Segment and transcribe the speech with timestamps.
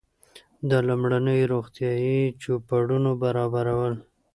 [0.69, 3.93] د لومړنیو روغتیایي چوپړونو برابرول.